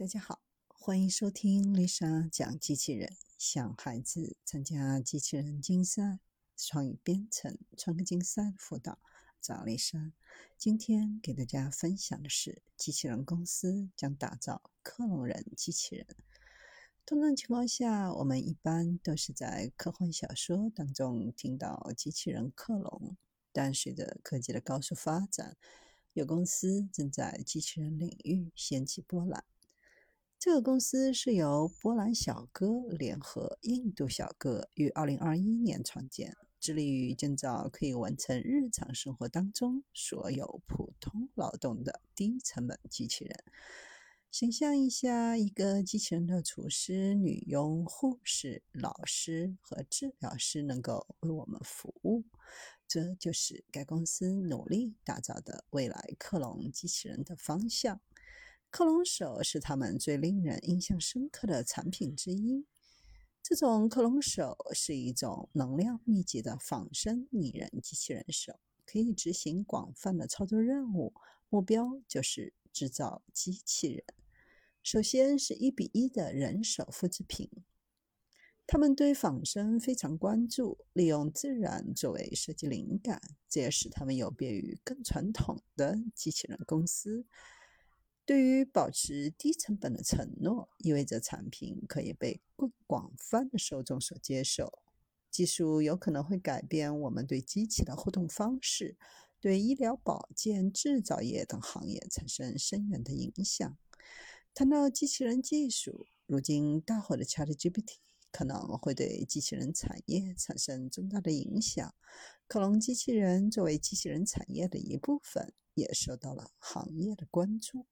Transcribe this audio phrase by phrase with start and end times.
[0.00, 3.18] 大家好，欢迎收听丽莎讲机器人。
[3.36, 6.20] 想孩子参加机器人竞赛、
[6.56, 8.98] 创意编程、创客竞赛的辅导，
[9.42, 10.14] 找丽莎。
[10.56, 16.06] 今天给大家分享的是，机器人公司将打造克隆人机器人。
[17.04, 23.18] 通常情况下，我们一般都是在科幻小说当中听到机器人克隆，
[23.52, 25.58] 但随着科技的高速发展，
[26.14, 29.44] 有公司正在机器人领域掀起波澜。
[30.40, 43.44] 这个公司是由波兰小哥联合印度小哥于二零二一年创建，致力于建造可以完成日常生活当中所有普通劳动的低成本机器人。
[44.30, 52.24] 想象一下，一个机器人的厨师、女佣、护士、老师和治疗师能够为我们服务，
[52.88, 58.00] 这就是该公司努力打造的未来克隆机器人的方向。
[58.70, 62.64] 克隆手是他们最令人印象深刻的产品之一。
[63.42, 71.12] 这种克隆手是一种能量密集的仿生拟人机器人手，可以执行广泛的操作任务。
[71.48, 74.04] 目标就是制造机器人。
[74.84, 77.50] 首先是一比一的人手复制品。
[78.68, 87.26] 他们对仿生非常关注，利用自然作为设计灵感，这也使他们有别于更传统的机器人公司。
[88.30, 94.78] 对于保持低成本的承诺，意味着产品可以被更广泛的受众所接受。
[95.32, 98.96] 技术有可能会改变我们对机器的互动方式，
[99.40, 103.76] 对医疗保健、制造业等行业产生深远的影响。
[104.54, 107.96] 谈到机器人技术，如今大火的 ChatGPT
[108.30, 111.92] 可能会对机器人产业产生重大的影响。
[112.46, 117.86] 克隆机器人作为机器人产业的一部分，也受到了行业的关注。